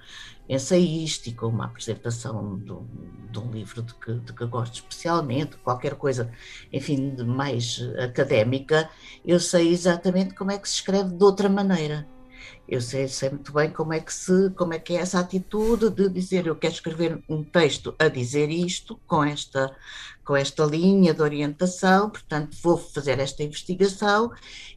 ensaístico, 0.49 1.47
uma 1.47 1.67
apresentação 1.67 2.59
de 2.59 2.73
um, 2.73 2.87
de 3.31 3.39
um 3.39 3.51
livro 3.51 3.83
de 3.83 3.95
que, 3.95 4.13
de 4.15 4.33
que 4.33 4.47
gosto 4.47 4.75
especialmente, 4.75 5.57
qualquer 5.59 5.95
coisa, 5.95 6.31
enfim, 6.73 7.15
de 7.15 7.25
mais 7.25 7.81
académica, 7.99 8.89
eu 9.25 9.41
sei 9.41 9.71
exatamente 9.71 10.35
como 10.35 10.53
é 10.53 10.59
que 10.59 10.69
se 10.69 10.77
escreve 10.77 11.11
de 11.15 11.25
outra 11.25 11.49
maneira. 11.49 12.07
Eu 12.69 12.81
sei, 12.81 13.07
sei, 13.07 13.31
muito 13.31 13.53
bem 13.53 13.71
como 13.71 13.93
é 13.93 14.01
que 14.01 14.13
se, 14.13 14.51
como 14.51 14.75
é 14.75 14.79
que 14.79 14.97
é 14.97 15.01
essa 15.01 15.21
atitude 15.21 15.89
de 15.91 16.09
dizer 16.09 16.47
eu 16.47 16.57
quero 16.57 16.75
escrever 16.75 17.23
um 17.29 17.45
texto 17.45 17.95
a 17.97 18.09
dizer 18.09 18.51
isto 18.51 18.99
com 19.07 19.23
esta 19.23 19.75
com 20.25 20.35
esta 20.35 20.65
linha 20.65 21.15
de 21.15 21.23
orientação, 21.23 22.11
portanto 22.11 22.57
vou 22.61 22.77
fazer 22.77 23.21
esta 23.21 23.45
investigação 23.45 24.33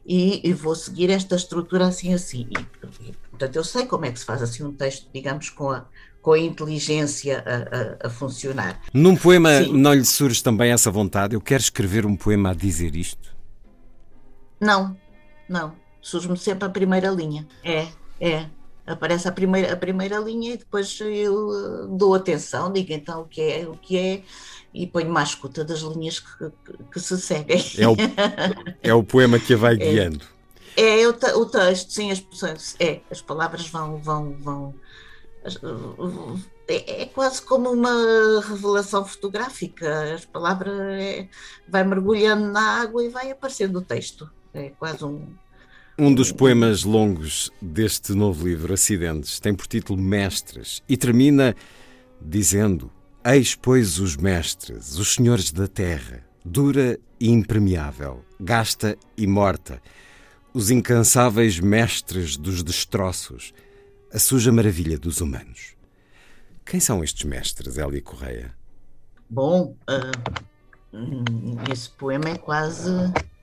e, 0.06 0.48
e 0.48 0.52
vou 0.52 0.76
seguir 0.76 1.10
esta 1.10 1.34
estrutura 1.34 1.88
assim 1.88 2.14
assim. 2.14 2.48
E, 2.50 3.12
portanto 3.30 3.56
eu 3.56 3.64
sei 3.64 3.84
como 3.86 4.04
é 4.04 4.12
que 4.12 4.20
se 4.20 4.24
faz 4.24 4.40
assim 4.40 4.62
um 4.62 4.72
texto, 4.72 5.08
digamos 5.12 5.50
com 5.50 5.70
a 5.70 5.86
com 6.22 6.32
a 6.32 6.38
inteligência 6.38 7.42
a, 7.46 8.04
a, 8.04 8.08
a 8.08 8.10
funcionar. 8.10 8.78
Num 8.92 9.16
poema 9.16 9.64
Sim. 9.64 9.72
não 9.72 9.94
lhe 9.94 10.04
surge 10.04 10.42
também 10.42 10.70
essa 10.70 10.90
vontade? 10.90 11.34
Eu 11.34 11.40
quero 11.40 11.62
escrever 11.62 12.04
um 12.04 12.14
poema 12.14 12.50
a 12.50 12.54
dizer 12.54 12.94
isto? 12.94 13.34
Não, 14.60 14.94
não 15.48 15.79
surge-me 16.00 16.36
sempre 16.36 16.66
a 16.66 16.70
primeira 16.70 17.10
linha. 17.10 17.46
É, 17.64 17.88
é. 18.20 18.46
Aparece 18.86 19.28
a 19.28 19.32
primeira, 19.32 19.72
a 19.72 19.76
primeira 19.76 20.18
linha 20.18 20.54
e 20.54 20.56
depois 20.56 20.98
eu 21.00 21.52
eh, 21.52 21.86
dou 21.90 22.14
atenção, 22.14 22.72
digo 22.72 22.92
então 22.92 23.20
o 23.22 23.24
que 23.24 23.40
é, 23.40 23.68
o 23.68 23.76
que 23.76 23.96
é, 23.96 24.22
e 24.74 24.86
ponho-me 24.86 25.18
à 25.18 25.22
escuta 25.22 25.64
das 25.64 25.80
linhas 25.80 26.18
que, 26.18 26.50
que, 26.64 26.84
que 26.92 27.00
se 27.00 27.20
seguem. 27.20 27.62
É 27.78 27.86
o, 27.86 27.94
é 28.82 28.94
o 28.94 29.04
poema 29.04 29.38
que 29.38 29.54
a 29.54 29.56
vai 29.56 29.74
é. 29.74 29.76
guiando. 29.76 30.24
É, 30.76 31.02
é 31.02 31.08
o, 31.08 31.10
o, 31.10 31.46
texto, 31.46 31.92
sim, 31.92 32.10
as, 32.10 32.24
é, 32.78 33.00
as 33.10 33.20
palavras 33.20 33.66
vão. 33.68 33.98
vão, 33.98 34.36
vão 34.38 34.74
é, 36.68 37.02
é, 37.02 37.06
quase 37.06 37.42
como 37.42 37.70
uma 37.70 38.40
revelação 38.40 39.04
fotográfica. 39.04 40.14
As 40.14 40.24
palavras 40.24 40.78
é, 41.00 41.28
vai 41.68 41.84
mergulhando 41.84 42.46
na 42.46 42.80
água 42.80 43.04
e 43.04 43.08
vai 43.08 43.30
aparecendo 43.30 43.76
o 43.76 43.82
texto. 43.82 44.30
É 44.54 44.70
quase 44.70 45.04
um, 45.04 45.34
um 46.00 46.14
dos 46.14 46.32
poemas 46.32 46.82
longos 46.82 47.50
deste 47.60 48.14
novo 48.14 48.48
livro, 48.48 48.72
Acidentes, 48.72 49.38
tem 49.38 49.54
por 49.54 49.66
título 49.66 50.00
Mestres 50.00 50.82
e 50.88 50.96
termina 50.96 51.54
dizendo: 52.18 52.90
Eis, 53.22 53.54
pois, 53.54 53.98
os 53.98 54.16
mestres, 54.16 54.96
os 54.96 55.12
senhores 55.12 55.52
da 55.52 55.68
terra, 55.68 56.24
dura 56.42 56.98
e 57.20 57.28
impermeável, 57.28 58.24
gasta 58.40 58.96
e 59.14 59.26
morta, 59.26 59.82
os 60.54 60.70
incansáveis 60.70 61.60
mestres 61.60 62.38
dos 62.38 62.62
destroços, 62.62 63.52
a 64.10 64.18
suja 64.18 64.50
maravilha 64.50 64.98
dos 64.98 65.20
humanos. 65.20 65.74
Quem 66.64 66.80
são 66.80 67.04
estes 67.04 67.24
mestres, 67.24 67.76
Hélia 67.76 68.00
Correia? 68.00 68.54
Bom, 69.28 69.76
uh, 69.86 71.70
esse 71.70 71.90
poema 71.90 72.30
é 72.30 72.38
quase 72.38 72.90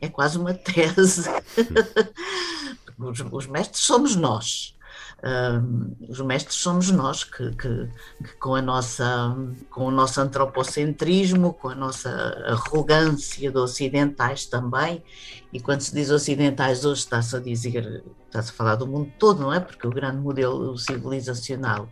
é 0.01 0.07
quase 0.07 0.37
uma 0.37 0.53
tese. 0.53 1.23
os, 2.99 3.19
os, 3.31 3.47
mestres 3.47 3.83
somos 3.83 4.15
nós. 4.15 4.75
os 6.09 6.21
mestres 6.21 6.55
somos 6.55 6.91
nós 6.91 7.23
que, 7.23 7.51
que, 7.55 7.89
que, 8.23 8.33
com 8.39 8.55
a 8.55 8.61
nossa 8.61 9.35
com 9.69 9.85
o 9.85 9.91
nosso 9.91 10.21
antropocentrismo 10.21 11.53
com 11.53 11.69
a 11.69 11.75
nossa 11.75 12.09
arrogância 12.47 13.51
de 13.51 13.57
ocidentais 13.57 14.45
também 14.45 15.03
e 15.51 15.59
quando 15.59 15.81
se 15.81 15.93
diz 15.93 16.09
ocidentais 16.09 16.85
hoje 16.85 17.01
está-se 17.01 17.35
a 17.35 17.39
dizer 17.39 18.03
está-se 18.25 18.51
a 18.51 18.53
falar 18.53 18.75
do 18.75 18.87
mundo 18.87 19.11
todo 19.19 19.41
não 19.41 19.53
é 19.53 19.59
porque 19.59 19.87
o 19.87 19.91
grande 19.91 20.17
modelo 20.17 20.77
civilizacional 20.77 21.89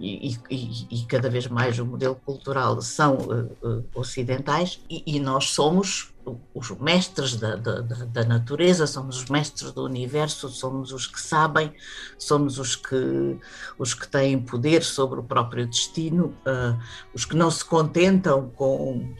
e, 0.00 1.06
cada 1.08 1.30
vez 1.30 1.46
mais 1.46 1.78
o 1.78 1.86
modelo 1.86 2.16
cultural 2.16 2.80
são 2.82 3.16
uh, 3.16 3.66
uh, 3.66 3.84
ocidentais 3.94 4.80
e, 4.90 5.18
nós 5.18 5.50
somos 5.50 6.12
os 6.54 6.70
mestres 6.72 7.36
da, 7.36 7.56
da, 7.56 7.80
da, 7.80 8.24
natureza, 8.24 8.86
somos 8.86 9.22
os 9.22 9.30
mestres 9.30 9.72
do 9.72 9.84
universo, 9.84 10.48
somos 10.48 10.92
os 10.92 11.06
que 11.06 11.20
sabem, 11.20 11.72
somos 12.18 12.58
os 12.58 12.76
que, 12.76 13.38
os 13.78 13.94
que 13.94 14.06
têm 14.06 14.38
poder 14.38 14.82
sobre 14.82 15.18
o 15.18 15.22
próprio 15.22 15.66
destino, 15.66 16.36
uh, 16.46 16.78
os 17.14 17.24
que 17.24 17.34
não 17.34 17.50
se 17.50 17.64
contentam 17.64 18.50
com 18.50 19.12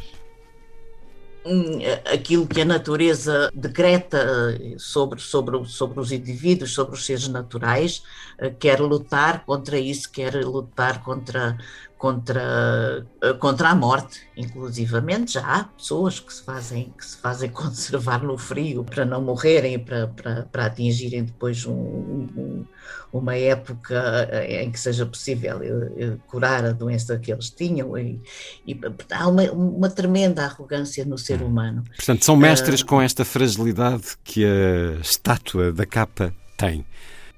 aquilo 2.12 2.46
que 2.46 2.60
a 2.60 2.64
natureza 2.64 3.50
decreta 3.54 4.18
eh, 4.58 4.74
sobre, 4.78 5.20
sobre, 5.20 5.64
sobre 5.66 6.00
os 6.00 6.12
indivíduos, 6.12 6.74
sobre 6.74 6.94
os 6.94 7.04
seres 7.04 7.28
naturais, 7.28 8.02
eh, 8.38 8.50
quer 8.50 8.80
lutar 8.80 9.44
contra 9.44 9.78
isso, 9.78 10.10
quer 10.10 10.34
lutar 10.44 11.02
contra, 11.02 11.56
contra, 12.00 13.06
eh, 13.20 13.34
contra 13.34 13.68
a 13.68 13.74
morte, 13.74 14.22
inclusivamente 14.34 15.34
já 15.34 15.42
há 15.42 15.64
pessoas 15.64 16.18
que 16.18 16.32
se 16.32 16.42
fazem, 16.42 16.94
que 16.96 17.04
se 17.04 17.18
fazem 17.18 17.50
conservar 17.52 18.22
no 18.22 18.38
frio 18.38 18.82
para 18.82 19.04
não 19.04 19.20
morrerem, 19.20 19.78
para, 19.78 20.08
para, 20.08 20.48
para 20.50 20.64
atingirem 20.64 21.24
depois 21.24 21.66
um, 21.66 21.74
um, 21.74 22.64
uma 23.12 23.36
época 23.36 24.26
eh, 24.30 24.62
em 24.62 24.72
que 24.72 24.80
seja 24.80 25.04
possível 25.04 25.60
eh, 25.62 26.16
curar 26.26 26.64
a 26.64 26.72
doença 26.72 27.18
que 27.18 27.30
eles 27.30 27.50
tinham 27.50 27.98
e, 27.98 28.18
e 28.66 28.80
há 29.10 29.28
uma, 29.28 29.42
uma, 29.52 29.90
tremenda 29.90 30.46
arrogância 30.46 31.04
no 31.04 31.18
ser 31.18 31.42
hum. 31.42 31.48
humano. 31.48 31.84
Portanto, 31.94 32.24
são 32.24 32.34
mestres 32.34 32.80
uh, 32.80 32.86
com 32.86 33.02
esta 33.02 33.26
fragilidade 33.26 34.16
que 34.24 34.42
a 34.42 35.00
estátua 35.02 35.70
da 35.70 35.84
capa 35.84 36.32
tem 36.56 36.86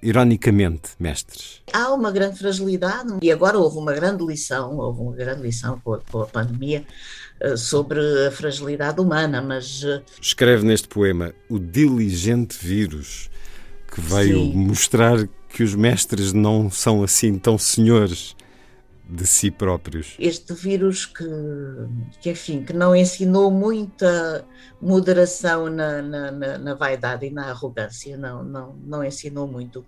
ironicamente, 0.02 0.90
mestres? 0.98 1.62
Há 1.72 1.92
uma 1.94 2.10
grande 2.10 2.38
fragilidade 2.38 3.18
e 3.22 3.30
agora 3.30 3.58
houve 3.58 3.78
uma 3.78 3.92
grande 3.92 4.24
lição, 4.24 4.76
houve 4.78 5.00
uma 5.00 5.14
grande 5.14 5.42
lição 5.42 5.80
com 5.84 5.94
a, 5.94 6.00
com 6.00 6.22
a 6.22 6.26
pandemia 6.26 6.84
eh, 7.40 7.56
sobre 7.56 8.00
a 8.26 8.30
fragilidade 8.30 9.00
humana, 9.00 9.40
mas... 9.40 9.82
Eh, 9.84 10.02
Escreve 10.20 10.66
neste 10.66 10.88
poema 10.88 11.32
o 11.48 11.58
diligente 11.58 12.56
vírus 12.60 13.30
que 13.92 14.00
veio 14.00 14.38
Sim. 14.38 14.52
mostrar 14.54 15.28
que 15.48 15.62
os 15.62 15.74
mestres 15.74 16.32
não 16.32 16.70
são 16.70 17.02
assim 17.02 17.38
tão 17.38 17.58
senhores 17.58 18.34
de 19.12 19.26
si 19.26 19.50
próprios. 19.50 20.16
Este 20.18 20.54
vírus 20.54 21.04
que, 21.04 21.24
que 22.20 22.30
enfim, 22.30 22.64
que 22.64 22.72
não 22.72 22.96
ensinou 22.96 23.50
muita 23.50 24.46
moderação 24.80 25.68
na, 25.68 26.00
na, 26.00 26.30
na, 26.32 26.58
na 26.58 26.74
vaidade 26.74 27.26
e 27.26 27.30
na 27.30 27.50
arrogância, 27.50 28.16
não, 28.16 28.42
não, 28.42 28.74
não 28.82 29.04
ensinou 29.04 29.46
muito. 29.46 29.84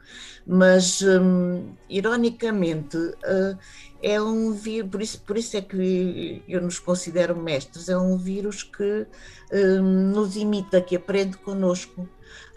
Mas, 0.46 1.00
hum, 1.00 1.72
ironicamente, 1.88 2.98
uh, 2.98 3.58
é 4.02 4.20
um 4.20 4.52
vírus, 4.52 4.90
por 4.90 5.00
isso, 5.00 5.20
por 5.22 5.38
isso 5.38 5.56
é 5.56 5.62
que 5.62 6.42
eu 6.46 6.60
nos 6.60 6.78
considero 6.78 7.34
mestres, 7.34 7.88
é 7.88 7.96
um 7.96 8.18
vírus 8.18 8.62
que 8.62 9.06
hum, 9.50 10.12
nos 10.12 10.36
imita, 10.36 10.82
que 10.82 10.96
aprende 10.96 11.38
connosco 11.38 12.06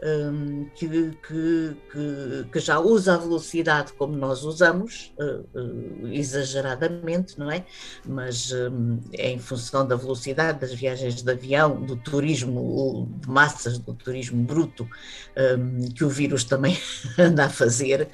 um, 0.03 0.65
que, 0.75 0.87
que, 1.27 2.45
que, 2.51 2.59
já 2.59 2.79
usa 2.79 3.15
a 3.15 3.17
velocidade 3.17 3.93
como 3.93 4.15
nós 4.15 4.43
usamos, 4.43 5.13
uh, 5.19 5.59
uh, 5.59 6.07
exageradamente, 6.07 7.39
não 7.39 7.49
é? 7.49 7.65
Mas 8.05 8.51
um, 8.51 8.99
é 9.13 9.31
em 9.31 9.39
função 9.39 9.87
da 9.87 9.95
velocidade 9.95 10.59
das 10.59 10.73
viagens 10.73 11.21
de 11.21 11.31
avião, 11.31 11.81
do 11.81 11.95
turismo 11.95 13.09
de 13.19 13.29
massas, 13.29 13.79
do 13.79 13.93
turismo 13.93 14.43
bruto, 14.43 14.87
um, 15.57 15.89
que 15.89 16.03
o 16.03 16.09
vírus 16.09 16.43
também 16.43 16.77
anda 17.17 17.45
a 17.45 17.49
fazer. 17.49 18.07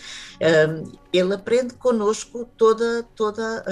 ele 1.11 1.33
aprende 1.33 1.73
connosco 1.73 2.47
toda, 2.57 3.03
toda, 3.15 3.63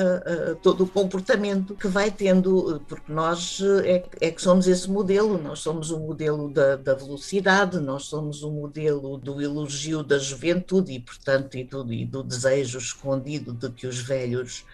uh, 0.51 0.55
todo 0.57 0.83
o 0.83 0.87
comportamento 0.87 1.75
que 1.75 1.87
vai 1.87 2.11
tendo, 2.11 2.81
porque 2.87 3.11
nós 3.11 3.61
é, 3.85 4.03
é, 4.19 4.31
que 4.31 4.41
somos 4.41 4.67
esse 4.67 4.89
modelo, 4.89 5.41
nós 5.41 5.59
somos 5.59 5.91
o 5.91 5.99
modelo 5.99 6.49
da, 6.49 6.75
da 6.75 6.93
velocidade, 6.93 7.79
nós 7.79 8.00
nós 8.01 8.05
somos 8.05 8.41
o 8.41 8.49
modelo 8.49 9.17
do 9.17 9.39
elogio 9.39 10.01
da 10.01 10.17
juventude 10.17 10.93
e, 10.93 10.99
portanto, 10.99 11.55
e 11.55 11.63
do, 11.63 11.93
e 11.93 12.03
do 12.03 12.23
desejo 12.23 12.79
escondido 12.79 13.53
de 13.53 13.69
que 13.69 13.85
os 13.85 13.99
velhos 13.99 14.65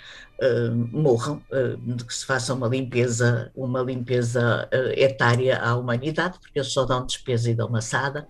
uh, 0.42 0.74
morram, 0.98 1.44
uh, 1.52 1.76
de 1.78 2.06
que 2.06 2.14
se 2.14 2.26
faça 2.26 2.54
uma 2.54 2.68
limpeza, 2.68 3.52
uma 3.54 3.82
limpeza 3.82 4.70
uh, 4.74 4.92
etária 4.98 5.60
à 5.60 5.76
humanidade, 5.76 6.40
porque 6.40 6.58
eles 6.58 6.72
só 6.72 6.86
dão 6.86 7.06
despesa 7.06 7.52
e 7.52 7.56
dão 7.56 7.70
maçada 7.70 8.26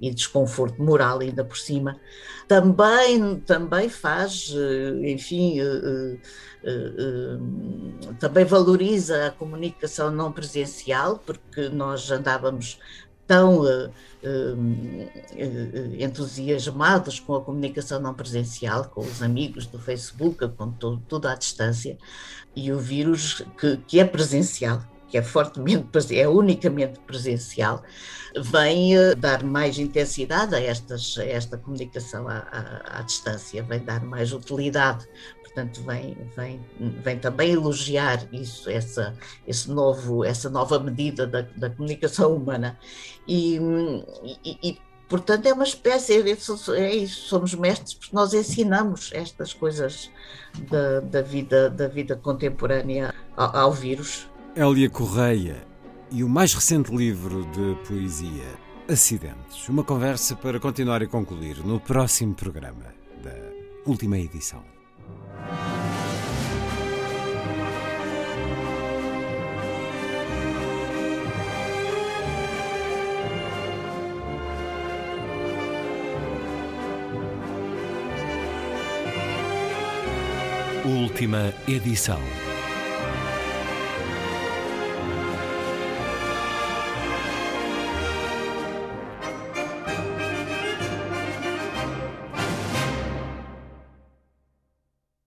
e 0.00 0.12
desconforto 0.12 0.82
moral 0.82 1.20
ainda 1.20 1.44
por 1.44 1.56
cima. 1.56 1.96
Também, 2.48 3.38
também 3.46 3.88
faz, 3.88 4.52
enfim, 5.04 5.58
também 8.18 8.44
valoriza 8.44 9.28
a 9.28 9.30
comunicação 9.30 10.10
não 10.10 10.32
presencial, 10.32 11.22
porque 11.24 11.68
nós 11.68 12.10
andávamos 12.10 12.80
tão 13.30 13.60
uh, 13.60 13.86
uh, 13.86 13.92
entusiasmados 16.00 17.20
com 17.20 17.36
a 17.36 17.40
comunicação 17.40 18.00
não 18.00 18.12
presencial, 18.12 18.86
com 18.86 19.02
os 19.02 19.22
amigos 19.22 19.66
do 19.66 19.78
Facebook, 19.78 20.48
com 20.56 20.72
to 20.72 21.00
tudo 21.08 21.28
à 21.28 21.36
distância, 21.36 21.96
e 22.56 22.72
o 22.72 22.78
vírus 22.80 23.44
que, 23.56 23.76
que 23.86 24.00
é 24.00 24.04
presencial, 24.04 24.82
que 25.06 25.16
é 25.16 25.22
fortemente, 25.22 25.86
é 26.18 26.28
unicamente 26.28 26.98
presencial, 27.06 27.84
vem 28.36 28.94
dar 29.16 29.44
mais 29.44 29.78
intensidade 29.78 30.56
a, 30.56 30.60
estas, 30.60 31.16
a 31.16 31.24
esta 31.24 31.56
comunicação 31.56 32.26
à, 32.26 32.38
à, 32.38 32.98
à, 32.98 33.02
distância, 33.02 33.62
vem 33.62 33.78
dar 33.78 34.02
mais 34.02 34.32
utilidade 34.32 35.06
portanto 35.50 35.82
vem, 35.82 36.16
vem, 36.36 36.60
vem 37.02 37.18
também 37.18 37.52
elogiar 37.52 38.26
isso, 38.32 38.70
essa, 38.70 39.14
esse 39.46 39.70
novo, 39.70 40.24
essa 40.24 40.48
nova 40.48 40.78
medida 40.78 41.26
da, 41.26 41.42
da 41.42 41.70
comunicação 41.70 42.34
humana. 42.36 42.78
E, 43.26 43.56
e, 44.44 44.58
e, 44.62 44.78
portanto 45.08 45.46
é 45.46 45.52
uma 45.52 45.64
espécie, 45.64 46.14
é 46.14 46.94
isso, 46.94 47.28
somos 47.28 47.54
mestres 47.54 47.94
porque 47.94 48.14
nós 48.14 48.32
ensinamos 48.32 49.10
estas 49.12 49.52
coisas 49.52 50.10
da, 50.70 51.00
da 51.00 51.22
vida, 51.22 51.68
da 51.68 51.88
vida 51.88 52.16
contemporânea 52.16 53.12
ao, 53.36 53.56
ao 53.56 53.72
vírus. 53.72 54.28
Hélia 54.54 54.88
Correia 54.88 55.56
e 56.10 56.24
o 56.24 56.28
mais 56.28 56.54
recente 56.54 56.94
livro 56.94 57.44
de 57.46 57.76
poesia, 57.86 58.70
Acidentes. 58.88 59.68
Uma 59.68 59.84
conversa 59.84 60.34
para 60.34 60.58
continuar 60.58 61.02
e 61.02 61.06
concluir 61.06 61.64
no 61.64 61.78
próximo 61.78 62.34
programa 62.34 62.92
da 63.22 63.34
última 63.86 64.18
edição. 64.18 64.79
Última 80.90 81.54
edição. 81.68 82.20